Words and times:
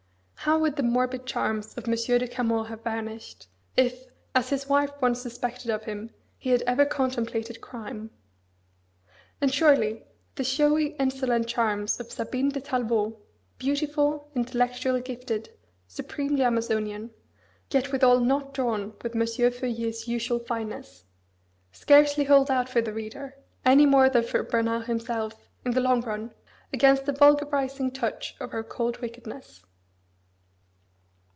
How 0.45 0.57
would 0.57 0.75
the 0.75 0.81
morbid 0.81 1.27
charms 1.27 1.75
of 1.77 1.87
M. 1.87 1.93
de 2.17 2.27
Camors 2.27 2.69
have 2.69 2.83
vanished, 2.83 3.45
if, 3.77 4.05
as 4.33 4.49
his 4.49 4.67
wife 4.67 4.89
once 4.99 5.21
suspected 5.21 5.69
of 5.69 5.83
him, 5.83 6.09
he 6.35 6.49
had 6.49 6.63
ever 6.63 6.83
contemplated 6.83 7.61
crime! 7.61 8.09
And 9.39 9.53
surely, 9.53 10.03
the 10.33 10.43
showy 10.43 10.95
insolent 10.95 11.45
charms 11.47 11.99
of 11.99 12.11
Sabine 12.11 12.49
de 12.49 12.59
Tallevaut, 12.59 13.19
beautiful, 13.59 14.31
intellectually 14.33 15.01
gifted, 15.01 15.51
supremely 15.87 16.41
Amazonian, 16.43 17.11
yet 17.69 17.91
withal 17.91 18.19
not 18.19 18.51
drawn 18.51 18.93
with 19.03 19.15
M. 19.15 19.21
Feuillet's 19.27 20.07
usual 20.07 20.39
fineness, 20.39 21.03
scarcely 21.71 22.23
hold 22.23 22.49
out 22.49 22.67
for 22.67 22.81
the 22.81 22.91
reader, 22.93 23.35
any 23.63 23.85
more 23.85 24.09
than 24.09 24.23
for 24.23 24.41
Bernard 24.41 24.87
himself, 24.87 25.47
in 25.63 25.73
the 25.73 25.81
long 25.81 26.01
run, 26.01 26.33
against 26.73 27.05
the 27.05 27.13
vulgarising 27.13 27.91
touch 27.91 28.35
of 28.39 28.49
her 28.53 28.63
cold 28.63 28.97
wickedness. 29.01 29.61